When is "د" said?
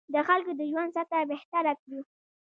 0.13-0.15, 0.59-0.61